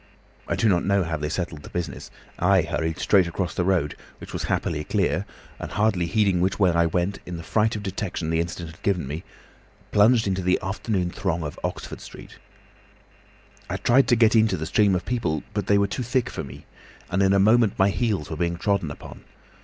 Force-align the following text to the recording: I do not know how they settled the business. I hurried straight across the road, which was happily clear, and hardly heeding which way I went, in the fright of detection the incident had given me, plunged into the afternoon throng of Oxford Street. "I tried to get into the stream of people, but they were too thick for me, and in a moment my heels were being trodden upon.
I 0.47 0.55
do 0.55 0.67
not 0.67 0.83
know 0.83 1.03
how 1.03 1.15
they 1.17 1.29
settled 1.29 1.61
the 1.61 1.69
business. 1.69 2.09
I 2.39 2.63
hurried 2.63 2.97
straight 2.97 3.27
across 3.27 3.53
the 3.53 3.63
road, 3.63 3.95
which 4.17 4.33
was 4.33 4.45
happily 4.45 4.83
clear, 4.83 5.27
and 5.59 5.69
hardly 5.71 6.07
heeding 6.07 6.41
which 6.41 6.57
way 6.57 6.71
I 6.71 6.87
went, 6.87 7.19
in 7.27 7.37
the 7.37 7.43
fright 7.43 7.75
of 7.75 7.83
detection 7.83 8.31
the 8.31 8.39
incident 8.39 8.71
had 8.77 8.81
given 8.81 9.05
me, 9.07 9.23
plunged 9.91 10.25
into 10.25 10.41
the 10.41 10.57
afternoon 10.63 11.11
throng 11.11 11.43
of 11.43 11.59
Oxford 11.63 12.01
Street. 12.01 12.39
"I 13.69 13.77
tried 13.77 14.07
to 14.07 14.15
get 14.15 14.35
into 14.35 14.57
the 14.57 14.65
stream 14.65 14.95
of 14.95 15.05
people, 15.05 15.43
but 15.53 15.67
they 15.67 15.77
were 15.77 15.85
too 15.85 16.01
thick 16.01 16.31
for 16.31 16.43
me, 16.43 16.65
and 17.11 17.21
in 17.21 17.31
a 17.33 17.37
moment 17.39 17.77
my 17.77 17.89
heels 17.91 18.31
were 18.31 18.37
being 18.37 18.57
trodden 18.57 18.89
upon. 18.89 19.23